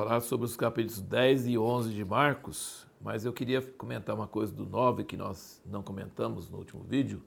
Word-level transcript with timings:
falar 0.00 0.20
sobre 0.20 0.46
os 0.46 0.56
capítulos 0.56 1.02
10 1.02 1.46
e 1.48 1.58
11 1.58 1.92
de 1.92 2.06
Marcos, 2.06 2.86
mas 3.02 3.26
eu 3.26 3.34
queria 3.34 3.60
comentar 3.60 4.16
uma 4.16 4.26
coisa 4.26 4.50
do 4.50 4.64
9 4.64 5.04
que 5.04 5.14
nós 5.14 5.62
não 5.66 5.82
comentamos 5.82 6.48
no 6.48 6.56
último 6.56 6.82
vídeo. 6.82 7.22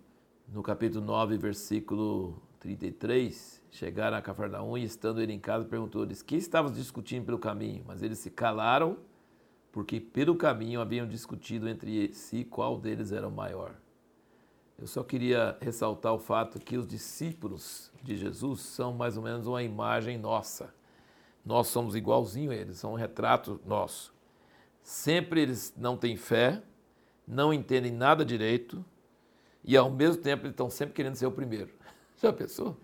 No 0.52 0.64
capítulo 0.64 1.06
9, 1.06 1.38
versículo 1.38 2.42
33, 2.60 3.62
chegaram 3.70 4.18
a 4.18 4.24
Cafarnaum 4.24 4.76
e 4.76 4.84
estando 4.84 5.22
ele 5.22 5.32
em 5.32 5.40
casa 5.40 5.66
perguntou-lhes 5.66 6.24
que 6.24 6.36
estavam 6.36 6.72
discutindo 6.72 7.28
pelo 7.28 7.38
caminho, 7.38 7.84
mas 7.86 8.02
eles 8.02 8.18
se 8.18 8.32
calaram 8.32 8.98
porque 9.72 10.00
pelo 10.00 10.36
caminho 10.36 10.82
haviam 10.82 11.08
discutido 11.08 11.70
entre 11.70 12.12
si 12.12 12.44
qual 12.44 12.80
deles 12.80 13.12
era 13.12 13.28
o 13.28 13.32
maior. 13.32 13.76
Eu 14.80 14.88
só 14.88 15.04
queria 15.04 15.56
ressaltar 15.62 16.12
o 16.12 16.18
fato 16.18 16.60
que 16.60 16.76
os 16.76 16.88
discípulos 16.88 17.92
de 18.02 18.18
Jesus 18.18 18.62
são 18.62 18.94
mais 18.96 19.16
ou 19.16 19.22
menos 19.22 19.46
uma 19.46 19.62
imagem 19.62 20.18
nossa. 20.18 20.74
Nós 21.46 21.68
somos 21.68 21.96
igualzinho 21.96 22.52
a 22.52 22.56
eles, 22.56 22.78
são 22.78 22.94
um 22.94 22.96
retrato 22.96 23.60
nosso. 23.66 24.14
Sempre 24.82 25.42
eles 25.42 25.74
não 25.78 25.98
têm 25.98 26.16
fé, 26.16 26.62
não 27.28 27.54
entendem 27.54 27.92
nada 27.92 28.24
direito 28.24 28.84
e 29.64 29.76
ao 29.78 29.90
mesmo 29.90 30.22
tempo 30.22 30.44
eles 30.44 30.54
estão 30.54 30.70
sempre 30.70 30.94
querendo 30.94 31.16
ser 31.16 31.26
o 31.26 31.32
primeiro. 31.32 31.70
Já 32.22 32.32
pensou? 32.32 32.78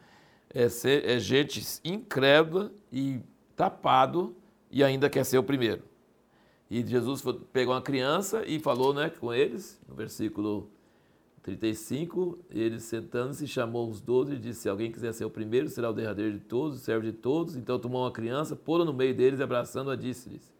É, 0.50 0.68
ser, 0.68 1.06
é 1.08 1.20
gente 1.20 1.64
incrédula 1.84 2.72
e 2.92 3.22
tapado 3.56 4.36
e 4.72 4.84
ainda 4.84 5.10
quer 5.10 5.24
ser 5.24 5.38
o 5.38 5.44
primeiro. 5.44 5.84
E 6.70 6.86
Jesus 6.86 7.24
pegou 7.52 7.74
uma 7.74 7.82
criança 7.82 8.44
e 8.46 8.60
falou 8.60 8.94
né, 8.94 9.10
com 9.10 9.34
eles, 9.34 9.80
no 9.88 9.96
versículo 9.96 10.70
35, 11.42 12.38
ele 12.50 12.80
sentando-se 12.80 13.48
chamou 13.48 13.90
os 13.90 14.02
doze 14.02 14.34
e 14.34 14.38
disse, 14.38 14.62
se 14.62 14.70
alguém 14.70 14.92
quiser 14.92 15.14
ser 15.14 15.26
o 15.26 15.30
primeiro, 15.30 15.70
será 15.70 15.90
o 15.90 15.94
derradeiro 15.94 16.34
de 16.34 16.40
todos, 16.40 16.82
servo 16.82 17.06
de 17.06 17.14
todos. 17.14 17.56
Então 17.56 17.80
tomou 17.80 18.04
uma 18.04 18.12
criança, 18.12 18.56
pô-la 18.56 18.84
no 18.86 18.94
meio 18.94 19.16
deles 19.16 19.40
abraçando-a 19.40 19.96
disse-lhes, 19.96 20.54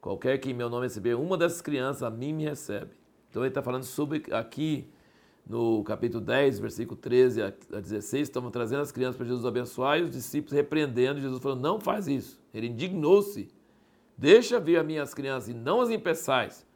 qualquer 0.00 0.38
que 0.38 0.50
em 0.50 0.54
meu 0.54 0.68
nome 0.68 0.86
receber 0.86 1.14
uma 1.14 1.36
dessas 1.38 1.60
crianças, 1.60 2.02
a 2.02 2.10
mim 2.10 2.32
me 2.32 2.44
recebe. 2.44 2.90
Então 3.30 3.42
ele 3.42 3.48
está 3.48 3.62
falando 3.62 3.84
sobre 3.84 4.22
aqui, 4.30 4.86
no 5.46 5.82
capítulo 5.82 6.22
10, 6.22 6.60
versículo 6.60 6.96
13 6.96 7.42
a 7.42 7.80
16, 7.80 8.28
estamos 8.28 8.52
trazendo 8.52 8.82
as 8.82 8.92
crianças 8.92 9.16
para 9.16 9.26
Jesus 9.26 9.44
abençoar 9.44 9.98
e 9.98 10.02
os 10.02 10.10
discípulos 10.10 10.52
repreendendo. 10.52 11.20
Jesus 11.20 11.42
falou, 11.42 11.58
não 11.58 11.80
faz 11.80 12.06
isso. 12.06 12.40
Ele 12.54 12.68
indignou-se. 12.68 13.48
Deixa 14.16 14.60
vir 14.60 14.76
a 14.76 14.84
minhas 14.84 15.14
crianças 15.14 15.48
e 15.48 15.54
não 15.54 15.80
as 15.80 15.90
impeçais, 15.90 16.66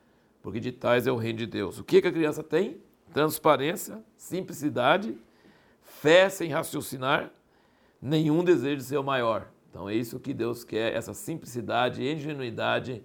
porque 0.43 0.59
de 0.59 0.73
tais 0.73 1.07
é 1.07 1.13
o 1.13 1.17
reino 1.17 1.39
de 1.39 1.47
Deus. 1.47 1.79
O 1.79 1.85
que, 1.85 2.01
que 2.01 2.09
a 2.09 2.13
criança 2.13 2.43
tem? 2.43 2.81
Transparência, 3.17 4.05
simplicidade, 4.15 5.17
fé 5.81 6.29
sem 6.29 6.51
raciocinar, 6.51 7.33
nenhum 8.01 8.45
desejo 8.45 8.77
de 8.77 8.83
ser 8.83 8.99
o 8.99 9.03
maior. 9.03 9.49
Então 9.71 9.89
é 9.89 9.95
isso 9.95 10.21
que 10.21 10.35
Deus 10.35 10.65
quer, 10.65 10.93
essa 10.93 11.15
simplicidade 11.15 12.03
e 12.03 12.13
ingenuidade 12.13 13.03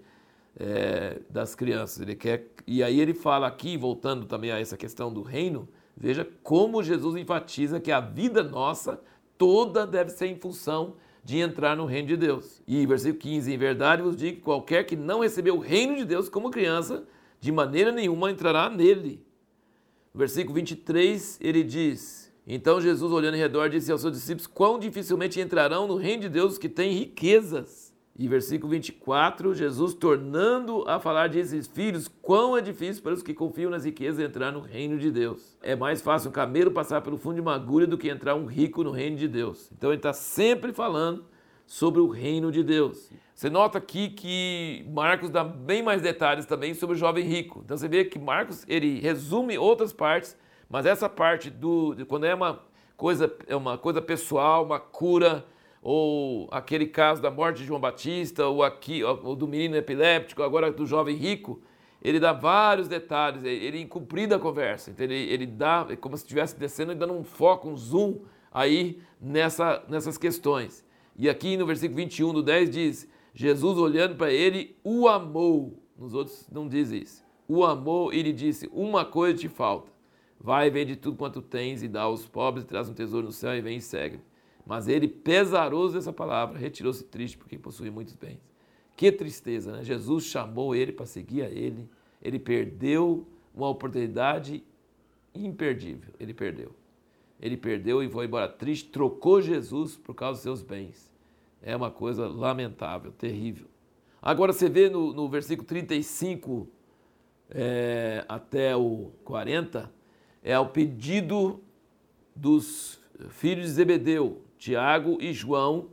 é, 0.59 1.22
das 1.30 1.56
crianças. 1.56 2.02
Ele 2.02 2.14
quer 2.17 2.48
e 2.67 2.84
aí 2.84 3.00
ele 3.00 3.14
fala 3.14 3.48
aqui, 3.48 3.78
voltando 3.78 4.26
também 4.26 4.52
a 4.52 4.59
essa 4.59 4.76
questão 4.76 5.14
do 5.14 5.22
reino, 5.22 5.66
veja 5.95 6.28
como 6.44 6.84
Jesus 6.84 7.16
enfatiza 7.16 7.80
que 7.80 7.89
a 7.89 8.02
vida 8.02 8.44
nossa 8.44 9.02
toda 9.38 9.88
deve 9.88 10.09
ser 10.09 10.26
em 10.26 10.36
função 10.36 10.95
de 11.23 11.38
entrar 11.38 11.78
no 11.78 11.86
reino 11.86 12.09
de 12.09 12.17
Deus. 12.17 12.62
E 12.67 12.86
versículo 12.86 13.17
15, 13.17 13.54
em 13.54 13.58
verdade 13.58 14.02
vos 14.02 14.17
digo 14.17 14.39
que 14.39 14.44
qualquer 14.44 14.84
que 14.84 14.98
não 14.98 15.22
recebeu 15.22 15.56
o 15.56 15.59
reino 15.59 15.95
de 15.95 16.04
Deus 16.04 16.28
como 16.28 16.52
criança, 16.52 17.06
de 17.39 17.50
maneira 17.50 17.94
nenhuma 17.94 18.30
entrará 18.30 18.70
nele. 18.70 19.31
Versículo 20.14 20.56
23, 20.56 21.40
ele 21.42 21.64
diz: 21.64 22.31
Então 22.45 22.81
Jesus, 22.81 23.12
olhando 23.12 23.36
em 23.36 23.40
redor, 23.40 23.70
disse 23.70 23.92
aos 23.92 24.02
seus 24.02 24.14
discípulos: 24.14 24.45
Quão 24.45 24.77
dificilmente 24.77 25.39
entrarão 25.39 25.88
no 25.88 25.95
reino 25.95 26.23
de 26.23 26.30
Deus 26.30 26.58
que 26.58 26.67
têm 26.67 26.94
riquezas. 26.94 27.92
E 28.20 28.27
versículo 28.27 28.70
24, 28.72 29.55
Jesus 29.55 29.94
tornando 29.94 30.83
a 30.88 30.99
falar 30.99 31.27
disse: 31.27 31.64
Filhos, 31.70 32.10
quão 32.22 32.58
é 32.58 32.61
difícil 32.61 33.02
para 33.02 33.14
os 33.14 33.23
que 33.23 33.33
confiam 33.33 33.72
nas 33.72 33.86
riquezas 33.86 34.23
entrar 34.23 34.52
no 34.52 34.60
reino 34.60 34.99
de 34.99 35.10
Deus. 35.10 35.58
É 35.61 35.77
mais 35.77 36.02
fácil 36.02 36.30
um 36.30 36.33
camelo 36.33 36.72
passar 36.72 37.02
pelo 37.02 37.17
fundo 37.17 37.36
de 37.36 37.42
uma 37.42 37.55
agulha 37.55 37.88
do 37.88 37.98
que 37.98 38.10
entrar 38.10 38.36
um 38.36 38.45
rico 38.45 38.83
no 38.83 38.92
reino 38.92 39.16
de 39.16 39.30
Deus. 39.30 39.72
Então 39.76 39.92
ele 39.92 39.98
está 39.98 40.11
sempre 40.11 40.73
falando 40.73 41.23
sobre 41.71 42.02
o 42.02 42.09
reino 42.09 42.52
de 42.52 42.64
Deus. 42.64 43.09
Você 43.33 43.49
nota 43.49 43.77
aqui 43.77 44.09
que 44.09 44.86
Marcos 44.89 45.30
dá 45.30 45.42
bem 45.42 45.82
mais 45.82 46.02
detalhes 46.02 46.45
também 46.45 46.73
sobre 46.73 46.98
o 46.98 46.99
jovem 46.99 47.23
rico. 47.23 47.61
Então 47.64 47.77
você 47.77 47.87
vê 47.87 48.04
que 48.04 48.20
Marcos 48.20 48.65
ele 48.67 48.99
resume 48.99 49.58
outras 49.58 49.93
partes, 49.93 50.37
mas 50.70 50.86
essa 50.86 51.08
parte 51.08 51.49
do 51.49 51.95
quando 52.10 52.26
é 52.26 52.36
uma 52.36 52.61
coisa 52.98 53.33
é 53.48 53.55
uma 53.55 53.77
coisa 53.77 54.02
pessoal, 54.02 54.65
uma 54.65 54.81
cura 54.81 55.45
ou 55.81 56.49
aquele 56.52 56.86
caso 56.86 57.21
da 57.21 57.31
morte 57.31 57.60
de 57.60 57.67
João 57.67 57.80
Batista 57.80 58.45
ou 58.48 58.64
aqui 58.64 59.02
ou 59.02 59.33
do 59.33 59.48
menino 59.48 59.77
epiléptico, 59.77 60.43
agora 60.43 60.73
do 60.73 60.86
jovem 60.86 61.15
rico, 61.15 61.61
ele 62.02 62.20
dá 62.20 62.33
vários 62.33 62.89
detalhes, 62.89 63.45
ele 63.45 63.80
incumprida 63.80 64.36
a 64.36 64.39
conversa. 64.39 64.92
Então 64.92 65.05
ele, 65.05 65.15
ele 65.15 65.45
dá 65.45 65.87
é 65.89 65.95
como 65.95 66.17
se 66.17 66.23
estivesse 66.23 66.60
descendo 66.60 66.92
e 66.92 66.95
dando 66.95 67.14
um 67.14 67.23
foco, 67.23 67.70
um 67.70 67.77
zoom 67.77 68.20
aí 68.52 69.02
nessa, 69.21 69.81
nessas 69.87 70.17
questões. 70.17 70.91
E 71.21 71.30
aqui 71.30 71.55
no 71.55 71.67
versículo 71.67 71.98
21 71.98 72.33
do 72.33 72.42
10 72.42 72.70
diz: 72.71 73.08
Jesus 73.32 73.77
olhando 73.77 74.15
para 74.15 74.33
ele, 74.33 74.76
o 74.83 75.08
amou. 75.08 75.80
Nos 75.95 76.15
outros 76.15 76.48
não 76.52 76.67
diz 76.67 76.89
isso. 76.89 77.23
O 77.48 77.64
amou 77.64 78.11
e 78.11 78.23
lhe 78.23 78.33
disse: 78.33 78.67
Uma 78.73 79.05
coisa 79.05 79.37
te 79.37 79.48
falta. 79.48 79.92
Vai, 80.39 80.71
vende 80.71 80.95
tudo 80.95 81.15
quanto 81.15 81.39
tens 81.39 81.83
e 81.83 81.87
dá 81.87 82.02
aos 82.02 82.27
pobres, 82.27 82.65
traz 82.65 82.89
um 82.89 82.95
tesouro 82.95 83.27
no 83.27 83.31
céu 83.31 83.55
e 83.55 83.61
vem 83.61 83.77
e 83.77 83.81
segue. 83.81 84.20
Mas 84.65 84.87
ele, 84.87 85.08
pesaroso 85.08 85.93
dessa 85.93 86.11
palavra, 86.11 86.58
retirou-se 86.58 87.04
triste 87.04 87.37
porque 87.37 87.55
possuía 87.55 87.92
muitos 87.92 88.15
bens. 88.15 88.39
Que 88.95 89.11
tristeza, 89.11 89.73
né? 89.73 89.83
Jesus 89.83 90.23
chamou 90.23 90.73
ele 90.73 90.92
para 90.92 91.05
seguir 91.05 91.43
a 91.43 91.49
ele. 91.52 91.87
Ele 92.20 92.39
perdeu 92.39 93.27
uma 93.54 93.70
oportunidade 93.70 94.64
imperdível. 95.36 96.15
Ele 96.20 96.33
perdeu. 96.33 96.71
Ele 97.39 97.58
perdeu 97.58 98.02
e 98.02 98.10
foi 98.10 98.26
embora 98.26 98.48
triste, 98.48 98.89
trocou 98.89 99.39
Jesus 99.39 99.95
por 99.95 100.15
causa 100.15 100.37
dos 100.37 100.42
seus 100.42 100.64
bens 100.64 101.11
é 101.61 101.76
uma 101.76 101.92
coisa 101.92 102.27
lamentável, 102.27 103.11
terrível. 103.11 103.67
Agora 104.22 104.54
você 104.54 104.70
vê 104.70 104.89
no, 104.89 105.14
no 105.14 105.30
versículo 105.30 105.67
35 105.67 106.67
é, 107.49 108.23
até 108.27 108.76
o 108.76 109.11
40, 109.23 109.92
é 110.44 110.58
o 110.58 110.67
pedido 110.67 111.61
dos 112.36 112.99
filhos 113.30 113.67
de 113.67 113.72
Zebedeu, 113.73 114.42
Tiago 114.58 115.17
e 115.20 115.33
João, 115.33 115.89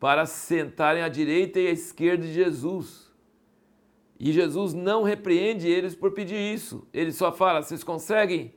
para 0.00 0.26
sentarem 0.26 1.02
à 1.02 1.08
direita 1.08 1.60
e 1.60 1.68
à 1.68 1.70
esquerda 1.70 2.24
de 2.24 2.32
Jesus. 2.32 3.12
E 4.18 4.32
Jesus 4.32 4.72
não 4.72 5.02
repreende 5.02 5.68
eles 5.68 5.94
por 5.94 6.12
pedir 6.12 6.38
isso. 6.38 6.86
Ele 6.92 7.12
só 7.12 7.32
fala: 7.32 7.62
vocês 7.62 7.84
conseguem 7.84 8.54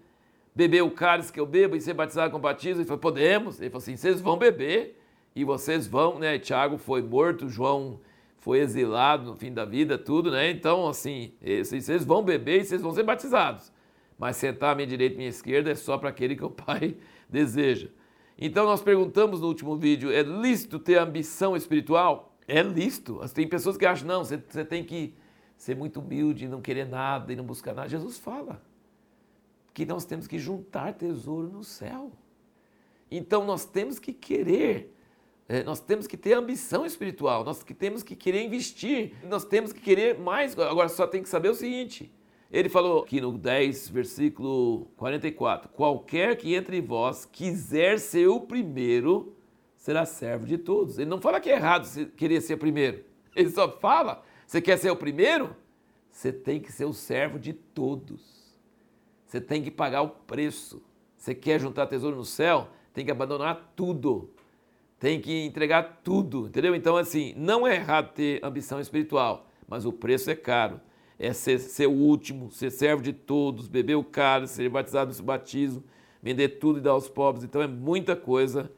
beber 0.56 0.84
o 0.84 0.92
cálice 0.92 1.34
que 1.34 1.40
eu 1.40 1.46
bebo 1.46 1.75
e 1.75 1.81
ser 1.81 1.94
batizado 1.94 2.31
com 2.31 2.40
batismo? 2.40 2.81
Ele 2.81 2.88
falou: 2.88 3.00
podemos. 3.00 3.59
Ele 3.59 3.69
falou 3.69 3.81
assim: 3.81 3.97
vocês 3.97 4.22
vão 4.22 4.38
beber 4.38 5.00
e 5.35 5.44
vocês 5.44 5.85
vão, 5.85 6.18
né? 6.18 6.40
Tiago 6.40 6.78
foi 6.78 7.01
morto, 7.01 7.50
João 7.50 8.00
foi 8.38 8.59
exilado 8.59 9.31
no 9.31 9.35
fim 9.35 9.51
da 9.51 9.66
vida, 9.66 9.97
tudo, 9.97 10.31
né? 10.31 10.50
Então, 10.50 10.88
assim, 10.88 11.34
vocês 11.41 12.06
vão 12.06 12.23
beber 12.23 12.62
e 12.62 12.66
vocês 12.66 12.81
vão 12.81 12.94
ser 12.94 13.03
batizados. 13.03 13.74
Mas 14.18 14.38
sentar 14.38 14.72
à 14.72 14.75
minha 14.75 14.88
direita 14.88 15.16
e 15.16 15.18
minha 15.18 15.29
esquerda 15.29 15.72
é 15.72 15.75
só 15.75 15.97
para 15.97 16.09
aquele 16.09 16.35
que 16.35 16.45
o 16.45 16.50
Pai 16.51 16.95
deseja. 17.28 17.90
Então, 18.38 18.66
nós 18.66 18.81
perguntamos 18.81 19.41
no 19.41 19.47
último 19.47 19.75
vídeo: 19.75 20.12
é 20.12 20.22
lícito 20.22 20.79
ter 20.79 20.97
ambição 20.97 21.56
espiritual? 21.56 22.38
É 22.47 22.62
lícito. 22.62 23.19
Tem 23.34 23.47
pessoas 23.47 23.75
que 23.75 23.85
acham, 23.85 24.07
não, 24.07 24.24
você, 24.24 24.38
você 24.38 24.63
tem 24.63 24.84
que 24.84 25.13
ser 25.57 25.75
muito 25.75 26.00
humilde, 26.00 26.48
não 26.48 26.62
querer 26.62 26.88
nada 26.88 27.33
e 27.33 27.36
não 27.36 27.44
buscar 27.44 27.74
nada. 27.74 27.89
Jesus 27.89 28.19
fala 28.19 28.62
que 29.74 29.86
nós 29.86 30.06
temos 30.06 30.27
que 30.27 30.38
juntar 30.38 30.94
tesouro 30.94 31.50
no 31.50 31.63
céu. 31.63 32.12
Então, 33.12 33.44
nós 33.44 33.65
temos 33.65 34.00
que 34.00 34.13
querer 34.13 34.94
é, 35.47 35.63
nós 35.63 35.80
temos 35.80 36.07
que 36.07 36.18
ter 36.18 36.33
ambição 36.33 36.86
espiritual, 36.86 37.44
nós 37.44 37.62
que 37.62 37.74
temos 37.74 38.01
que 38.01 38.15
querer 38.15 38.44
investir, 38.44 39.13
nós 39.24 39.45
temos 39.45 39.71
que 39.71 39.80
querer 39.80 40.18
mais. 40.18 40.57
Agora 40.57 40.89
só 40.89 41.06
tem 41.06 41.21
que 41.21 41.30
saber 41.30 41.50
o 41.50 41.56
seguinte: 41.56 42.12
ele 42.51 42.68
falou 42.68 43.03
aqui 43.03 43.21
no 43.21 43.38
10, 43.38 43.89
versículo 43.89 44.88
44: 44.97 45.69
Qualquer 45.69 46.36
que 46.36 46.56
entre 46.56 46.81
vós 46.81 47.25
quiser 47.25 48.00
ser 48.00 48.27
o 48.27 48.42
primeiro, 48.42 49.36
será 49.75 50.03
servo 50.03 50.47
de 50.47 50.57
todos. 50.57 50.97
Ele 50.97 51.09
não 51.09 51.21
fala 51.21 51.39
que 51.39 51.50
é 51.50 51.56
errado 51.56 51.88
querer 52.12 52.41
ser 52.41 52.56
o 52.56 52.57
primeiro, 52.57 53.03
ele 53.36 53.51
só 53.51 53.71
fala: 53.80 54.24
você 54.48 54.59
quer 54.59 54.77
ser 54.77 54.89
o 54.89 54.95
primeiro? 54.95 55.56
Você 56.09 56.31
tem 56.31 56.59
que 56.59 56.71
ser 56.71 56.86
o 56.86 56.94
servo 56.94 57.38
de 57.38 57.53
todos. 57.53 58.56
Você 59.25 59.41
tem 59.41 59.62
que 59.62 59.69
pagar 59.69 60.01
o 60.01 60.09
preço. 60.09 60.81
Você 61.18 61.36
quer 61.36 61.59
juntar 61.59 61.88
tesouro 61.88 62.15
no 62.15 62.24
céu? 62.24 62.69
Tem 62.94 63.03
que 63.03 63.12
abandonar 63.12 63.74
tudo 63.75 64.30
tem 65.06 65.22
que 65.22 65.46
entregar 65.46 66.02
tudo, 66.04 66.48
entendeu? 66.48 66.74
Então, 66.74 66.98
assim, 66.98 67.31
não 67.38 67.68
é 67.68 67.75
errado 67.75 68.12
ter 68.16 68.44
ambição 68.44 68.80
espiritual, 68.80 69.48
mas 69.68 69.86
o 69.86 69.94
preço 69.94 70.31
é 70.31 70.36
caro. 70.36 70.81
É 71.19 71.31
ser, 71.31 71.60
ser 71.60 71.86
o 71.86 71.92
último, 71.92 72.52
ser 72.52 72.72
servo 72.72 73.04
de 73.04 73.13
todos, 73.13 73.68
beber 73.68 73.94
o 73.94 74.04
cálice, 74.04 74.56
ser 74.56 74.68
batizado 74.68 75.16
no 75.16 75.24
batismo, 75.24 75.84
vender 76.24 76.57
tudo 76.57 76.80
e 76.80 76.81
dar 76.81 76.90
aos 76.90 77.07
pobres. 77.07 77.44
Então, 77.44 77.62
é 77.62 77.68
muita 77.68 78.16
coisa 78.16 78.72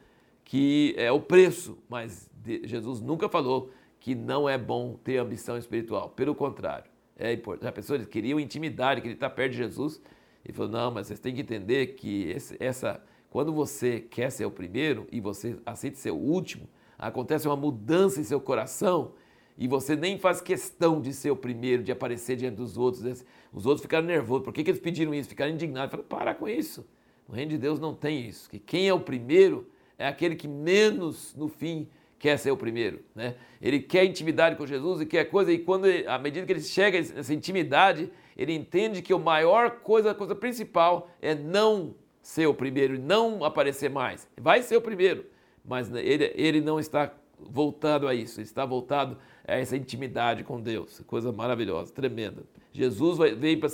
que 0.43 0.93
é 0.97 1.09
o 1.09 1.21
preço, 1.21 1.77
mas 1.87 2.29
Jesus 2.65 2.99
nunca 2.99 3.29
falou 3.29 3.71
que 3.97 4.13
não 4.13 4.49
é 4.49 4.57
bom 4.57 4.99
ter 5.01 5.19
ambição 5.19 5.57
espiritual. 5.57 6.09
Pelo 6.09 6.35
contrário, 6.35 6.91
é 7.17 7.31
importante. 7.31 7.69
A 7.69 7.71
pessoa 7.71 7.97
queria 7.99 8.37
intimidade, 8.41 8.99
queria 8.99 9.15
estar 9.15 9.29
perto 9.29 9.51
de 9.53 9.59
Jesus. 9.59 10.01
Ele 10.43 10.53
falou: 10.53 10.73
não, 10.73 10.91
mas 10.91 11.07
vocês 11.07 11.21
têm 11.21 11.33
que 11.33 11.39
entender 11.39 11.95
que 11.95 12.23
esse, 12.31 12.57
essa, 12.59 13.01
quando 13.37 13.53
você 13.53 13.99
quer 13.99 14.31
ser 14.31 14.45
o 14.45 14.49
primeiro 14.49 15.07
e 15.11 15.19
você 15.21 15.57
aceita 15.63 15.95
ser 15.97 16.09
o 16.09 16.15
último, 16.15 16.67
acontece 16.97 17.47
uma 17.47 17.55
mudança 17.55 18.19
em 18.19 18.23
seu 18.23 18.41
coração 18.41 19.11
e 19.55 19.67
você 19.67 19.95
nem 19.95 20.17
faz 20.17 20.41
questão 20.41 20.99
de 20.99 21.13
ser 21.13 21.29
o 21.29 21.35
primeiro, 21.35 21.83
de 21.83 21.91
aparecer 21.91 22.35
diante 22.35 22.55
dos 22.55 22.79
outros. 22.79 23.23
Os 23.53 23.67
outros 23.67 23.83
ficaram 23.83 24.07
nervosos. 24.07 24.43
Por 24.43 24.51
que, 24.51 24.63
que 24.63 24.71
eles 24.71 24.81
pediram 24.81 25.13
isso? 25.13 25.29
Ficaram 25.29 25.53
indignados. 25.53 25.91
Falaram: 25.91 26.09
para 26.09 26.33
com 26.33 26.49
isso. 26.49 26.83
O 27.27 27.31
reino 27.31 27.51
de 27.51 27.59
Deus 27.59 27.79
não 27.79 27.93
tem 27.93 28.27
isso. 28.27 28.49
Que 28.49 28.57
quem 28.57 28.87
é 28.87 28.93
o 28.95 28.99
primeiro 28.99 29.69
é 29.99 30.07
aquele 30.07 30.35
que 30.35 30.47
menos, 30.47 31.35
no 31.35 31.47
fim, 31.47 31.87
quer 32.17 32.39
ser 32.39 32.49
o 32.49 32.57
primeiro, 32.57 33.01
né? 33.13 33.35
Ele 33.61 33.79
quer 33.79 34.03
intimidade 34.03 34.55
com 34.55 34.65
Jesus 34.65 34.99
e 35.01 35.05
quer 35.05 35.25
coisa, 35.25 35.51
e 35.51 35.59
quando, 35.59 35.85
ele, 35.85 36.07
à 36.07 36.17
medida 36.17 36.43
que 36.43 36.53
ele 36.53 36.61
chega 36.61 36.97
nessa 37.13 37.35
intimidade, 37.35 38.11
ele 38.35 38.55
entende 38.55 39.03
que 39.03 39.13
a 39.13 39.19
maior 39.19 39.81
coisa, 39.81 40.09
a 40.09 40.15
coisa 40.15 40.33
principal 40.33 41.11
é 41.21 41.35
não 41.35 41.93
ser 42.27 42.45
o 42.45 42.53
primeiro 42.53 42.95
e 42.95 42.97
não 42.99 43.45
aparecer 43.45 43.89
mais. 43.89 44.27
Vai 44.35 44.61
ser 44.61 44.75
o 44.75 44.81
primeiro, 44.81 45.25
mas 45.63 45.89
ele, 45.95 46.29
ele 46.35 46.59
não 46.59 46.77
está 46.77 47.09
voltado 47.39 48.05
a 48.05 48.13
isso, 48.13 48.41
ele 48.41 48.47
está 48.47 48.65
voltado 48.65 49.17
a 49.47 49.55
essa 49.55 49.77
intimidade 49.77 50.43
com 50.43 50.59
Deus, 50.59 51.01
coisa 51.07 51.31
maravilhosa, 51.31 51.93
tremenda. 51.93 52.43
Jesus 52.73 53.17
veio 53.39 53.59
para, 53.61 53.69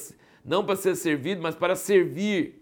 não 0.46 0.64
para 0.64 0.76
ser 0.76 0.96
servido, 0.96 1.42
mas 1.42 1.56
para 1.56 1.76
servir 1.76 2.62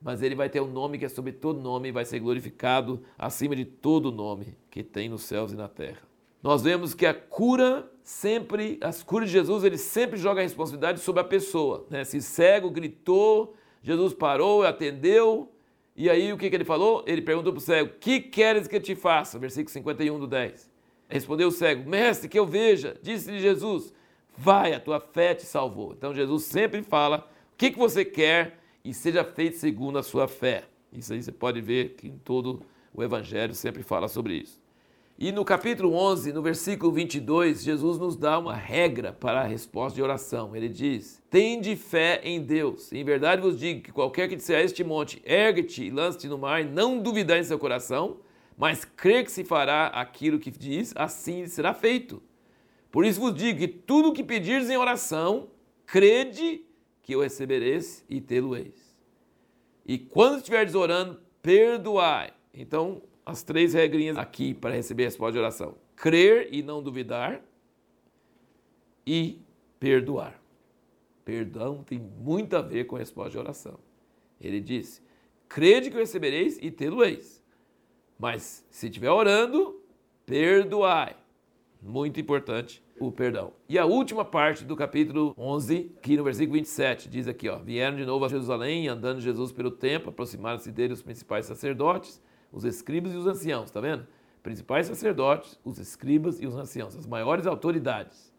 mas 0.00 0.20
ele 0.20 0.34
vai 0.34 0.48
ter 0.48 0.60
um 0.60 0.66
nome 0.66 0.98
que 0.98 1.04
é 1.04 1.08
sobre 1.08 1.30
todo 1.30 1.60
nome 1.60 1.88
e 1.88 1.92
vai 1.92 2.04
ser 2.04 2.18
glorificado 2.18 3.00
acima 3.16 3.54
de 3.54 3.64
todo 3.64 4.10
nome 4.10 4.56
que 4.68 4.82
tem 4.82 5.08
nos 5.08 5.22
céus 5.22 5.52
e 5.52 5.54
na 5.54 5.68
terra. 5.68 6.02
Nós 6.42 6.60
vemos 6.62 6.92
que 6.92 7.06
a 7.06 7.14
cura 7.14 7.88
sempre, 8.02 8.80
as 8.80 9.00
curas 9.00 9.28
de 9.28 9.32
Jesus, 9.32 9.62
ele 9.62 9.78
sempre 9.78 10.18
joga 10.18 10.40
a 10.40 10.42
responsabilidade 10.42 10.98
sobre 10.98 11.20
a 11.20 11.24
pessoa. 11.24 11.86
Né? 11.88 12.02
Se 12.02 12.20
cego 12.20 12.68
gritou, 12.68 13.54
Jesus 13.82 14.14
parou, 14.14 14.64
atendeu, 14.64 15.50
e 15.96 16.08
aí 16.08 16.32
o 16.32 16.38
que, 16.38 16.48
que 16.48 16.56
ele 16.56 16.64
falou? 16.64 17.04
Ele 17.06 17.20
perguntou 17.20 17.52
para 17.52 17.58
o 17.58 17.62
cego: 17.62 17.94
Que 18.00 18.20
queres 18.20 18.68
que 18.68 18.76
eu 18.76 18.80
te 18.80 18.94
faça? 18.94 19.38
Versículo 19.38 19.70
51 19.70 20.18
do 20.18 20.26
10. 20.26 20.70
Respondeu 21.08 21.48
o 21.48 21.52
cego: 21.52 21.88
Mestre, 21.88 22.28
que 22.28 22.38
eu 22.38 22.46
veja. 22.46 22.96
Disse-lhe 23.02 23.40
Jesus: 23.40 23.92
Vai, 24.36 24.72
a 24.72 24.80
tua 24.80 25.00
fé 25.00 25.34
te 25.34 25.44
salvou. 25.44 25.92
Então 25.92 26.14
Jesus 26.14 26.44
sempre 26.44 26.82
fala: 26.82 27.28
O 27.52 27.56
que, 27.56 27.70
que 27.70 27.78
você 27.78 28.04
quer? 28.04 28.62
e 28.84 28.92
seja 28.92 29.24
feito 29.24 29.56
segundo 29.56 29.98
a 29.98 30.02
sua 30.02 30.26
fé. 30.26 30.64
Isso 30.92 31.12
aí 31.12 31.22
você 31.22 31.32
pode 31.32 31.60
ver 31.60 31.94
que 31.94 32.08
em 32.08 32.18
todo 32.18 32.62
o 32.92 33.02
Evangelho 33.02 33.54
sempre 33.54 33.82
fala 33.82 34.08
sobre 34.08 34.34
isso. 34.34 34.60
E 35.18 35.30
no 35.30 35.44
capítulo 35.44 35.94
11, 35.94 36.32
no 36.32 36.42
versículo 36.42 36.90
22, 36.90 37.62
Jesus 37.62 37.98
nos 37.98 38.16
dá 38.16 38.38
uma 38.38 38.54
regra 38.56 39.12
para 39.12 39.42
a 39.42 39.46
resposta 39.46 39.94
de 39.94 40.02
oração. 40.02 40.56
Ele 40.56 40.68
diz: 40.68 41.22
Tende 41.30 41.76
fé 41.76 42.20
em 42.24 42.42
Deus. 42.42 42.92
Em 42.92 43.04
verdade 43.04 43.40
vos 43.42 43.58
digo 43.58 43.82
que 43.82 43.92
qualquer 43.92 44.28
que 44.28 44.36
disser 44.36 44.58
a 44.58 44.62
este 44.62 44.82
monte, 44.82 45.22
ergue-te 45.24 45.84
e 45.84 45.90
lance-te 45.90 46.26
no 46.26 46.38
mar, 46.38 46.64
não 46.64 46.98
duvidar 46.98 47.38
em 47.38 47.44
seu 47.44 47.58
coração, 47.58 48.18
mas 48.56 48.84
crer 48.84 49.24
que 49.24 49.30
se 49.30 49.44
fará 49.44 49.88
aquilo 49.88 50.38
que 50.38 50.50
diz, 50.50 50.92
assim 50.96 51.46
será 51.46 51.72
feito. 51.72 52.22
Por 52.90 53.04
isso 53.04 53.20
vos 53.20 53.34
digo 53.34 53.58
que 53.58 53.68
tudo 53.68 54.08
o 54.08 54.12
que 54.12 54.24
pedires 54.24 54.68
em 54.68 54.76
oração, 54.76 55.48
crede 55.86 56.64
que 57.02 57.14
o 57.14 57.22
recebereis 57.22 58.04
e 58.08 58.20
tê-lo-eis. 58.20 58.96
E 59.84 59.98
quando 59.98 60.38
estiveres 60.38 60.74
orando, 60.74 61.20
perdoai. 61.40 62.32
Então, 62.54 63.02
as 63.24 63.42
três 63.42 63.74
regrinhas 63.74 64.16
aqui 64.16 64.54
para 64.54 64.74
receber 64.74 65.04
a 65.04 65.06
resposta 65.06 65.32
de 65.32 65.38
oração: 65.38 65.74
crer 65.96 66.48
e 66.52 66.62
não 66.62 66.82
duvidar, 66.82 67.40
e 69.06 69.40
perdoar. 69.78 70.40
Perdão 71.24 71.84
tem 71.84 71.98
muito 71.98 72.56
a 72.56 72.62
ver 72.62 72.84
com 72.84 72.96
a 72.96 72.98
resposta 72.98 73.30
de 73.30 73.38
oração. 73.38 73.78
Ele 74.40 74.60
disse: 74.60 75.02
crede 75.48 75.90
que 75.90 75.96
o 75.96 76.00
recebereis 76.00 76.58
e 76.60 76.70
tê-lo-eis. 76.70 77.42
Mas 78.18 78.66
se 78.70 78.86
estiver 78.86 79.10
orando, 79.10 79.80
perdoai. 80.24 81.16
Muito 81.80 82.20
importante 82.20 82.82
o 83.00 83.10
perdão. 83.10 83.52
E 83.68 83.76
a 83.76 83.84
última 83.84 84.24
parte 84.24 84.64
do 84.64 84.76
capítulo 84.76 85.34
11, 85.36 85.92
aqui 85.98 86.16
no 86.16 86.22
versículo 86.22 86.54
27, 86.54 87.08
diz 87.08 87.26
aqui, 87.26 87.48
ó, 87.48 87.58
vieram 87.58 87.96
de 87.96 88.04
novo 88.04 88.24
a 88.24 88.28
Jerusalém, 88.28 88.86
andando 88.86 89.20
Jesus 89.20 89.50
pelo 89.50 89.72
templo, 89.72 90.10
aproximaram-se 90.10 90.70
dele 90.70 90.92
os 90.92 91.02
principais 91.02 91.46
sacerdotes, 91.46 92.22
os 92.52 92.64
escribas 92.64 93.12
e 93.12 93.16
os 93.16 93.26
anciãos, 93.26 93.70
tá 93.70 93.80
vendo? 93.80 94.06
Principais 94.42 94.86
sacerdotes, 94.86 95.58
os 95.64 95.78
escribas 95.78 96.40
e 96.40 96.46
os 96.46 96.54
anciãos, 96.54 96.96
as 96.96 97.06
maiores 97.06 97.46
autoridades. 97.46 98.32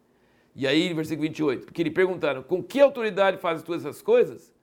E 0.55 0.67
aí, 0.67 0.93
versículo 0.93 1.27
28, 1.27 1.65
porque 1.65 1.83
lhe 1.83 1.91
perguntaram, 1.91 2.43
com 2.43 2.61
que 2.61 2.79
autoridade 2.79 3.37
fazes 3.37 3.63
tu 3.63 3.73
essas 3.73 4.01
coisas? 4.01 4.53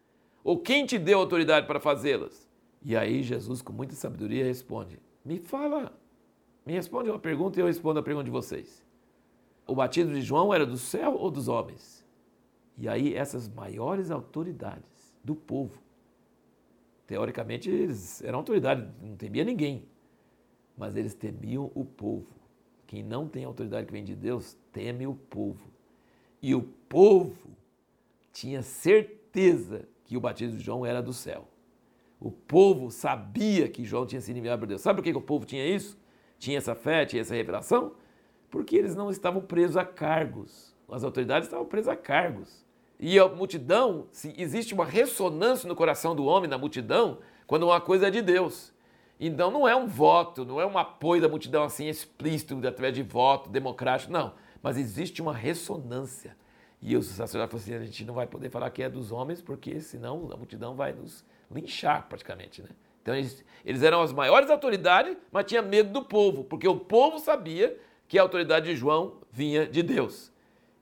Ou 0.45 0.59
quem 0.59 0.87
te 0.87 0.99
deu 0.99 1.19
autoridade 1.19 1.67
para 1.67 1.81
fazê-las? 1.81 2.49
E 2.83 2.97
aí 2.97 3.23
Jesus, 3.23 3.61
com 3.61 3.73
muita 3.73 3.95
sabedoria, 3.95 4.45
responde, 4.45 4.99
me 5.25 5.39
fala, 5.39 5.93
me 6.65 6.73
responde 6.73 7.11
uma 7.11 7.19
pergunta 7.19 7.59
e 7.59 7.63
eu 7.63 7.67
respondo 7.67 7.99
a 7.99 8.03
pergunta 8.03 8.25
de 8.25 8.31
vocês 8.31 8.89
o 9.71 9.75
batismo 9.75 10.13
de 10.13 10.21
João 10.21 10.53
era 10.53 10.67
do 10.67 10.77
céu 10.77 11.15
ou 11.15 11.31
dos 11.31 11.47
homens? 11.47 12.05
E 12.77 12.89
aí 12.89 13.15
essas 13.15 13.49
maiores 13.49 14.11
autoridades 14.11 15.15
do 15.23 15.35
povo, 15.35 15.81
teoricamente 17.11 17.69
eles 17.69 18.23
eram 18.23 18.39
autoridade, 18.39 18.89
não 19.03 19.17
temia 19.17 19.43
ninguém, 19.43 19.85
mas 20.77 20.95
eles 20.97 21.13
temiam 21.13 21.71
o 21.75 21.85
povo. 21.85 22.33
Quem 22.87 23.03
não 23.03 23.29
tem 23.29 23.45
autoridade 23.45 23.87
que 23.87 23.93
vem 23.93 24.05
de 24.05 24.15
Deus, 24.15 24.57
teme 24.73 25.07
o 25.07 25.15
povo. 25.15 25.71
E 26.41 26.55
o 26.55 26.63
povo 26.63 27.51
tinha 28.33 28.63
certeza 28.63 29.89
que 30.05 30.17
o 30.17 30.21
batismo 30.21 30.57
de 30.57 30.63
João 30.63 30.87
era 30.87 31.03
do 31.03 31.13
céu. 31.13 31.49
O 32.21 32.31
povo 32.31 32.91
sabia 32.91 33.69
que 33.69 33.85
João 33.85 34.07
tinha 34.07 34.21
sido 34.21 34.39
enviado 34.39 34.61
por 34.61 34.69
Deus. 34.69 34.81
Sabe 34.81 35.03
por 35.03 35.05
que 35.05 35.13
o 35.13 35.21
povo 35.21 35.45
tinha 35.45 35.67
isso? 35.67 35.99
Tinha 36.39 36.59
essa 36.59 36.75
fé, 36.75 37.05
tinha 37.05 37.23
essa 37.23 37.35
revelação? 37.35 37.93
porque 38.51 38.77
eles 38.77 38.95
não 38.95 39.11
estavam 39.11 39.41
presos 39.41 39.77
a 39.77 39.85
cargos. 39.85 40.75
As 40.91 41.05
autoridades 41.05 41.47
estavam 41.47 41.65
presas 41.65 41.95
a 41.95 41.97
cargos. 41.97 42.67
E 43.03 43.19
a 43.19 43.27
multidão, 43.27 44.07
se 44.13 44.35
existe 44.37 44.75
uma 44.75 44.85
ressonância 44.85 45.67
no 45.67 45.75
coração 45.75 46.15
do 46.15 46.27
homem, 46.27 46.51
na 46.51 46.59
multidão, 46.59 47.19
quando 47.47 47.63
uma 47.63 47.81
coisa 47.81 48.09
é 48.09 48.11
de 48.11 48.21
Deus. 48.21 48.75
Então 49.19 49.51
não 49.51 49.67
é 49.67 49.75
um 49.75 49.87
voto, 49.87 50.45
não 50.45 50.61
é 50.61 50.67
um 50.67 50.77
apoio 50.77 51.23
da 51.23 51.29
multidão 51.29 51.65
assim 51.65 51.89
explícito, 51.89 52.55
através 52.59 52.95
de 52.95 53.03
voto 53.03 53.49
democrático, 53.49 54.13
não. 54.13 54.35
Mas 54.63 54.77
existe 54.77 55.23
uma 55.23 55.33
ressonância. 55.33 56.37
E 56.83 56.95
o 56.95 57.03
sacerdote 57.03 57.53
falou 57.53 57.63
assim: 57.63 57.75
a 57.75 57.85
gente 57.85 58.05
não 58.05 58.13
vai 58.13 58.27
poder 58.27 58.51
falar 58.51 58.69
que 58.69 58.83
é 58.83 58.89
dos 58.89 59.11
homens, 59.11 59.41
porque 59.41 59.81
senão 59.81 60.31
a 60.31 60.37
multidão 60.37 60.75
vai 60.75 60.93
nos 60.93 61.25
linchar 61.51 62.07
praticamente. 62.07 62.61
Né? 62.61 62.69
Então 63.01 63.15
eles, 63.15 63.43
eles 63.65 63.83
eram 63.83 64.03
as 64.03 64.13
maiores 64.13 64.51
autoridades, 64.51 65.17
mas 65.33 65.47
tinha 65.47 65.63
medo 65.63 65.91
do 65.91 66.03
povo, 66.03 66.45
porque 66.45 66.69
o 66.69 66.77
povo 66.77 67.19
sabia 67.19 67.79
que 68.07 68.19
a 68.19 68.23
autoridade 68.23 68.67
de 68.67 68.77
João 68.77 69.15
vinha 69.31 69.67
de 69.67 69.83
Deus. 69.83 70.31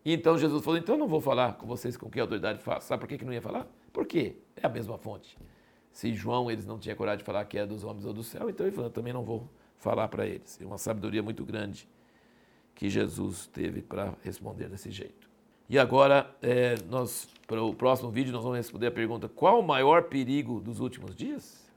E 0.08 0.12
então 0.14 0.38
Jesus 0.38 0.64
falou: 0.64 0.78
então 0.78 0.94
eu 0.94 0.98
não 0.98 1.06
vou 1.06 1.20
falar 1.20 1.52
com 1.58 1.66
vocês 1.66 1.94
com 1.94 2.08
que 2.08 2.18
autoridade 2.18 2.60
faço. 2.60 2.86
Sabe 2.88 3.02
por 3.02 3.06
que, 3.06 3.18
que 3.18 3.26
não 3.26 3.32
ia 3.32 3.42
falar? 3.42 3.66
Por 3.92 4.06
quê? 4.06 4.36
É 4.56 4.66
a 4.66 4.68
mesma 4.70 4.96
fonte. 4.96 5.36
Se 5.92 6.14
João 6.14 6.50
eles 6.50 6.64
não 6.64 6.78
tinham 6.78 6.96
coragem 6.96 7.18
de 7.18 7.24
falar 7.24 7.44
que 7.44 7.58
é 7.58 7.66
dos 7.66 7.84
homens 7.84 8.06
ou 8.06 8.14
do 8.14 8.22
céu, 8.22 8.48
então 8.48 8.66
ele 8.66 8.74
falou: 8.74 8.88
também 8.88 9.12
não 9.12 9.22
vou 9.22 9.46
falar 9.76 10.08
para 10.08 10.26
eles. 10.26 10.58
É 10.62 10.64
uma 10.64 10.78
sabedoria 10.78 11.22
muito 11.22 11.44
grande 11.44 11.86
que 12.74 12.88
Jesus 12.88 13.48
teve 13.48 13.82
para 13.82 14.14
responder 14.22 14.70
desse 14.70 14.90
jeito. 14.90 15.28
E 15.68 15.78
agora, 15.78 16.34
é, 16.40 16.76
nós, 16.88 17.28
para 17.46 17.62
o 17.62 17.74
próximo 17.74 18.10
vídeo, 18.10 18.32
nós 18.32 18.42
vamos 18.42 18.56
responder 18.56 18.86
a 18.86 18.90
pergunta: 18.90 19.28
qual 19.28 19.60
o 19.60 19.62
maior 19.62 20.04
perigo 20.04 20.58
dos 20.58 20.80
últimos 20.80 21.14
dias? 21.14 21.70